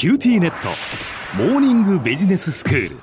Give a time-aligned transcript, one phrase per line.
[0.00, 0.70] QTnet。
[1.36, 2.96] モーニングビジネススクール。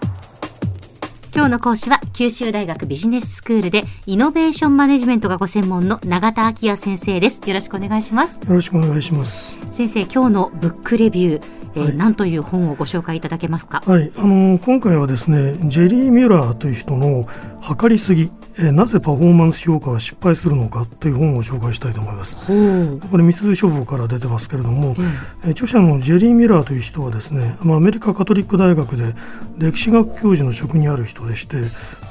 [1.32, 7.40] 今日の講師は九州大学ビジネススクールでイノベーションマネジメントがご専門の永田晃也先生です。
[7.48, 8.40] よろしくお願いします。
[8.40, 9.56] よろしくお願いします。
[9.70, 11.42] 先生今日のブックレビュー、
[11.78, 11.96] えーはい。
[11.96, 13.82] 何という本をご紹介いただけますか？
[13.86, 17.28] はい、あの今回はですねジェリー・ミュラーという人の
[17.62, 22.38] 「測りすぎ、えーなぜパフォーマンス評価は失敗するのか」という本を紹介したいと思います。
[22.48, 25.02] これみすず書房から出てますけれども、え
[25.46, 29.16] えー著者のジェリー・ミュラーという人はですね、まあ、アメリカカトリック大学で
[29.58, 31.64] 歴史学教授の職にある人でして、まあ、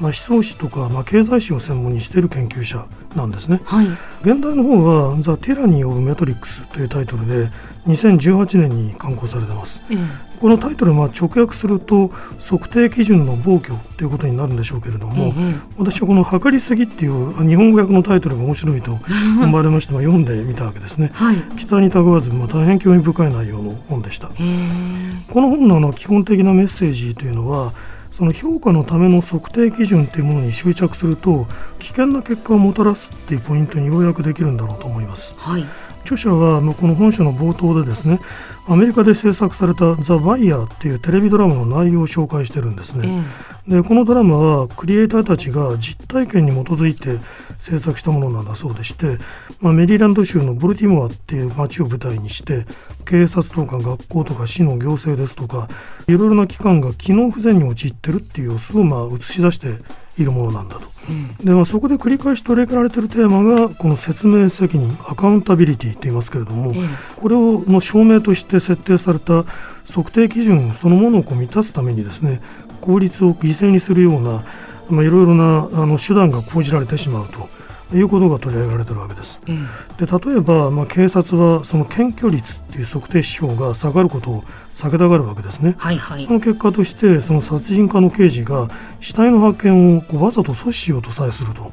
[0.06, 3.60] 思想史とか、まあ、経済史を専門にしている研究者なんですね。
[3.64, 3.86] はい。
[4.22, 7.50] 原題の方は「The Tyranny of Metrics」というタイトルで
[7.86, 9.80] 2018年に刊行されてます。
[9.90, 18.98] ええこのタイトルは直訳すると測定基準の暴挙ということになるんでしょうけれども、え私はこの「測りすぎ」っていう日本語訳のタイトルが面白いと
[19.42, 21.10] 思われましてまあ読んでみたわけですね。
[21.14, 24.28] はい期待にたがわず、まあ、大変興味深い内容の本でした。
[24.28, 27.72] この本のあの基本的なメッセージというのは
[28.16, 31.46] その評価のための測定基準というものに執着すると
[31.78, 35.34] 危険な結果をもたらすっていうポイントにようやくできるんだろうと思います。
[35.36, 35.64] はい
[36.06, 38.20] 著者はまあこの本書の冒頭でですね
[38.68, 43.24] アメリカで制作された「ザ・ワイヤー」っていうテレビドラマの内容を紹介してるんですえね。
[43.68, 47.18] えでこのドラマはクリエイターたちが実体験に基づいて
[47.58, 49.18] 制作したものなんだそうでして、
[49.60, 52.64] まあ、メリーランド州のボルティモアっていう街を舞台にして
[53.04, 55.68] 警察とか学校とか市の行政ですとか
[56.06, 59.78] いろいろな機関が機能不全に陥ってるっていう様子をまあ映し出して
[60.18, 60.96] いるものなんだと。
[61.44, 69.44] でまあ、そこで繰り返し取り上げられているテーマがこの説明責任アカウンタビリティと言いますけれども、ええこれをの証明として設定された
[69.88, 72.40] 測定基準そのものをこう満たすためにですね
[72.80, 74.44] 効率を犠牲にするような
[74.90, 77.48] まあいろいろなあの手段が講じられてしまうと
[77.94, 79.40] いうことが取り上げられているわけです。
[79.46, 79.52] え
[80.00, 85.74] えで例えば、まあ、警察はその検挙率っていう測定指標が下がることを避けたがるわけですね。
[85.78, 88.68] はいはいその結果としてその殺人家の刑事が
[89.00, 91.70] 死体の発見をこうわざと阻止しようとさえすると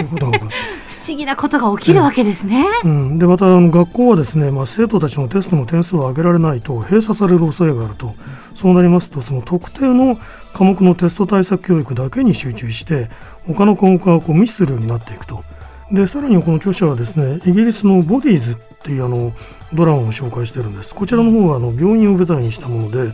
[0.00, 0.38] いうことが。
[0.88, 8.14] 不思議なことが起きるわけですね、うん、でまたあの学校はですね、まあ、生徒たちのテストの点数を上げられないと閉鎖される恐れがあると、
[8.54, 10.18] そうなりますとその特定の
[10.54, 13.08] 科目のテスト対策教育だけに集中して
[13.46, 15.44] 他の科目がこう無視するようになっていくと。
[15.90, 19.32] でさらにこの著者はですねイギリスのボディーズっていうあの
[19.72, 20.94] ドラマを紹介してるんです。
[20.94, 23.12] こちらの方はあの病院を舞台にしたもので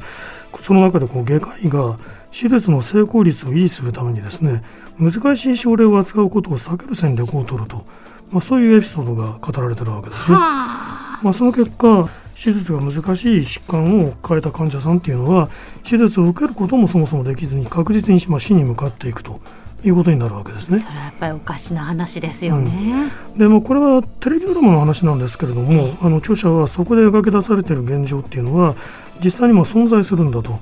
[0.59, 1.99] その中でこう外科医が
[2.33, 4.65] 手術の成功率を維持するためにですね
[4.99, 7.85] 難しい症例を扱うことを避ける戦略を取ると、
[8.31, 10.37] まあ、そういうエピソードが語られてるわけですね。
[10.37, 11.21] はあ。
[11.23, 15.49] まあ、その結果手術が難しい疾患を抱えた患者さんっていうのは
[15.83, 19.41] 手術を受けることもそもそもできずに確実にまあ死に向かっていくと
[19.85, 20.79] いうことになるわけですね。
[20.79, 28.75] それはやっぱりおかしな話ですよね、でもこれはテレビドラマの話なんですけれどもあの著者はそこで描き出されている現状っていうのは
[29.23, 30.59] 実際にも存在するんだと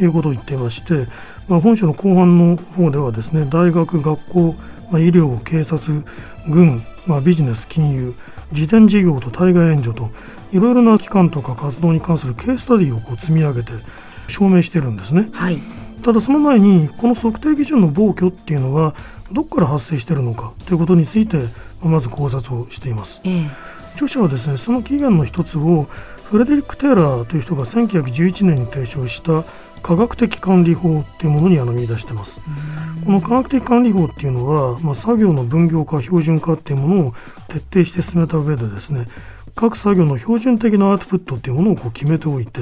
[0.00, 1.06] いうことを言っていまして、
[1.48, 4.54] まあ、本書の後半の方ではですね大学学校、
[4.90, 6.04] まあ、医療警察
[6.48, 8.14] 軍、まあ、ビジネス金融
[8.52, 10.10] 慈善事業と対外援助と
[10.52, 13.72] いろいろな機関とか活動に関するケーススタディをこう積み上げて
[14.28, 15.28] 証明しているんですね。
[15.32, 15.58] はい。
[16.02, 18.94] ただその前にこの測定基準の暴挙っていうのは
[19.32, 21.46] どこから発生しているのかということについて
[21.82, 23.20] まず考察をしています。
[23.24, 23.50] ええ。
[23.94, 25.86] 著者はですねその起源の一つを
[26.24, 29.44] フレデリック・テイラーという人が1911年に提唱した
[29.82, 32.40] 科学的管理法っていうものにあの見出してます。
[33.04, 37.14] この科学的管理法っていうのは、まあ、作業の分業化標準化っていうものを
[37.48, 39.06] 徹底して進めた上でですね
[39.56, 42.60] 各作業の標準的なアウトプットっていうものをこう決めておいて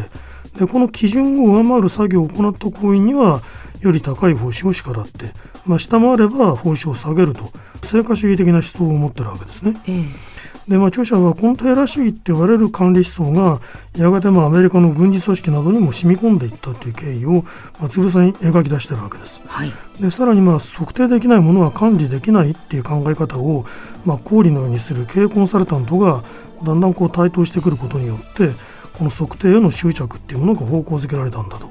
[0.59, 3.43] でこの基準を上回る作業を行った行為には
[3.81, 5.34] より高い報酬を支払って、
[5.66, 7.50] まあ、下回れば報酬を下げると
[7.82, 9.75] 成果主義的な思想を持ってるわけですね。
[9.87, 10.34] ええ
[10.69, 13.60] で、まあ、著者はコンテーラー主義って言われる管理思想が
[13.97, 17.32] やがてまあアメリカの軍事組織などにも染み込んでいったという経緯を、
[17.78, 19.42] まあ、つぶさに描き出しているわけです。
[19.47, 23.64] はいでさらにまあ測定できないものは管理できないっていう考え方を、
[24.04, 26.25] まあ、公理のようにする経営コンサルタントが
[26.64, 28.50] だんだんこう台頭してくることによって
[28.94, 31.67] この測定への執着っていうものが方向づけられたんだと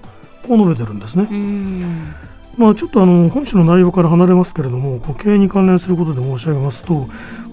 [0.47, 1.27] こう述べてるんですね。
[2.57, 7.07] うんまあ、ちょっとあの本書の内容から離れますけれども経営に関連することで申し上げますと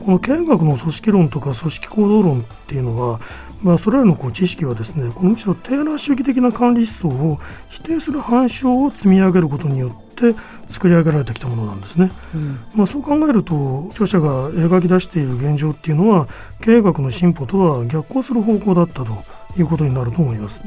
[0.05, 3.20] この経営学の組織論とか組織行動論っていうのは、
[3.62, 7.38] まあ、それらのこう知識はですねこのむしろテーラー主義的な管理思想を
[7.69, 10.35] 否定する反証を積み上げることによって
[10.69, 12.12] 作り上げられてきたものなんですね。
[12.35, 16.29] うんまあ、そう考えると著者が描き出している現状っていうのは
[16.61, 19.25] 経営学の進歩とは逆行する方向だったと
[19.56, 20.61] いうことになると思います。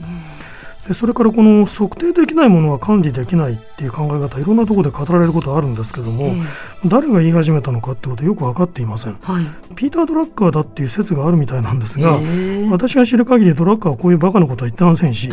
[0.88, 9.18] でそれからこの測定できないものは管理できないっていう考え方いろんなところで語られることあるんですけども、え誰が言い始めたのかってことよく分かっていません。
[9.21, 9.75] はい。
[9.75, 15.13] ピーター・ドラッカーだっていう説があるみたいなんですが、え私が知る限りドラッカーはこういうバカなことは言ってません。
[15.13, 15.30] し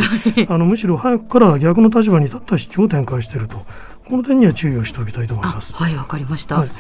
[0.48, 3.64] あのむしろ早くから逆の立場に立った主張を展開していると
[4.08, 5.74] この点には注意をしておきたいと思いあます。
[5.74, 6.58] はいわかりました。
[6.58, 6.70] はい。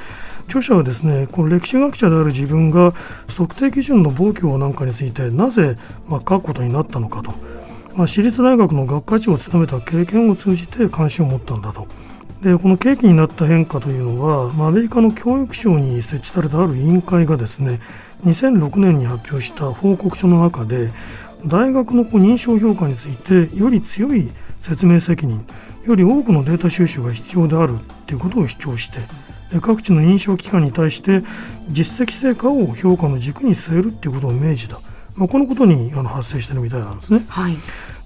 [0.46, 2.92] 著者はですねこの歴史学者である自分が
[3.28, 5.76] 測定基準の暴挙なんかについてなぜ、
[6.08, 7.34] まあ、書くことになったのかと、
[7.94, 11.86] まあ、私立大学の学科長を務めた経験を通じて関心を持ったんだと。
[12.42, 17.80] でこの契機になった変化というのは、まあ、アメリカの教育省に設置されたある委員会がですね
[18.24, 20.90] 2006年に発表した報告書の中で
[21.44, 25.46] 大学の認証評価についてより強い説明責任
[25.84, 27.74] より多くのデータ収集が必要である
[28.06, 29.00] ということを主張して
[29.60, 31.22] 各地の認証機関に対して
[31.68, 34.78] 実績成果を評価の軸に据えるということを命じた、
[35.20, 37.26] まあ、このことにあの発生しているみたいなんですね。
[37.28, 37.56] はい。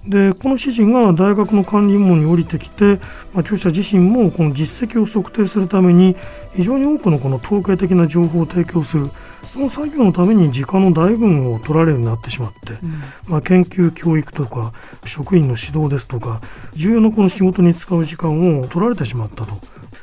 [0.06, 2.96] でこの指示が大学の管理部門に降りてきて、
[3.32, 6.14] まあ、著者自身もこの実績を測定するために
[6.54, 9.08] 非常に多くのこの統計的な情報を提供する
[9.44, 14.74] その作業のために時間の大分を取られるようになってしまって、うんまあ、研究教育とか
[15.06, 16.42] 職員の指導ですとか
[16.74, 19.58] 重要なこの仕事に使う時間を取られてしまったと。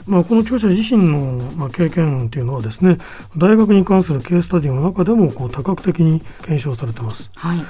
[0.08, 2.98] まあ、この著者自身のまあ経験というのはですね
[3.38, 7.30] 大学に関するケーススタディの中でもこう多角的に検証されてます。
[7.36, 7.58] はい。
[7.60, 7.70] だか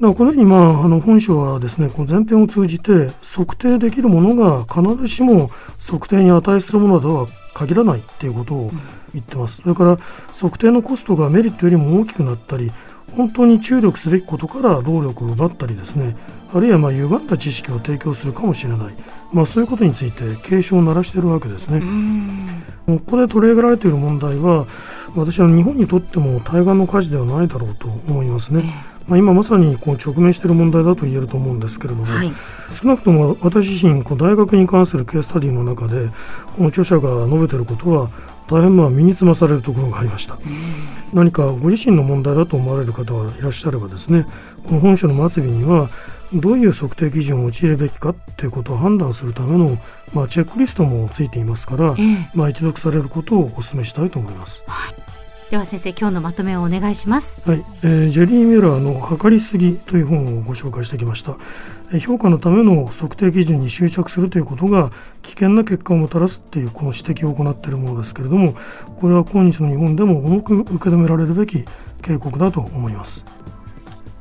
[0.00, 8.70] らこのように、まあ、あの本書はですねこう前編を通じて測定できるものが必ずしも測定に値するものとは限らないっていうことを
[9.12, 9.62] 言ってます。
[9.62, 9.96] それから
[10.28, 12.72] 測定のコストがメリットよりも大きくなったり
[13.16, 16.16] 本当に注力すべきことから労力を奪ったりですね
[16.52, 18.94] あるいはまあ歪んだ知識を提供するかもしれない、
[19.32, 21.78] まあ、そういうことについて警鐘を鳴らしているわけですね。
[21.78, 22.98] うん。
[22.98, 24.66] ここで取り上げられている問題は
[25.14, 28.74] 私は日本にとっても対岸の火事ではないだろうと思いますね。
[29.06, 32.32] まあ、今まさにこう直面している問題だと言えると思うんですけれども、はい。
[32.70, 36.08] 少なくとも私自身こう大学に関するケーススタディの中で
[36.56, 38.10] この著者が述べていることは
[38.48, 40.38] 大変まあ身につまされるところがありました。
[41.12, 44.26] 何かご自身の問題だと思われる方がいらっしゃればですね
[44.64, 45.88] この本書の末尾には
[46.32, 49.78] どういう測定基準を用いるべきかということを判断するための、
[50.14, 52.30] まあ、チェックリストもついていますから、ええ。
[52.34, 54.64] まあ、一読されることをお勧めしたいと思います。
[55.50, 57.36] では先生今日のまとめをお願いします。
[57.44, 61.36] はい、えージェリー・ミュラーの「測りすぎ」という本をご紹介してきました、
[61.92, 64.92] えー評価のための測定基準に執着するということが
[65.22, 68.54] 危険な結果をもたらすっていうこの指摘を行っているものですけれども
[69.00, 71.64] これは今日の日本でも重く受け止められるべき
[72.00, 73.24] 警告だと思います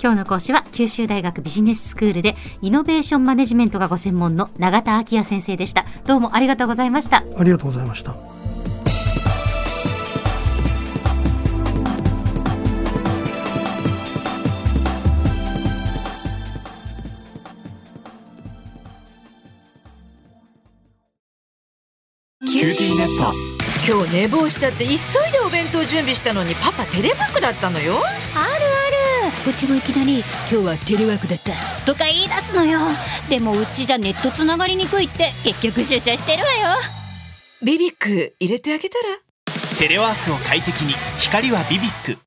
[0.02, 5.86] 今日の講師は九州大学ビジネススクールでイノベーションマネジメントがご専門の永田昭也先生でした。
[6.06, 7.18] どうもありがとうございました。
[7.38, 8.16] ありがとうございました
[22.46, 24.96] QTnet 今日寝坊しちゃって急い
[25.32, 28.49] でお弁当準備したのにパパテレワークだったのよあるある
[29.48, 30.20] うちもいきなり
[30.52, 31.54] 今日はテレワークだった。
[31.86, 32.80] とか言い出すのよ。
[33.30, 36.78] でもうちじゃネットつながりにくいって結局出社してるわよ。
[37.64, 39.04] BBIQ入れてあげたら？
[39.80, 40.94] テレワークを快適に。
[41.20, 42.20] 光は BBIQ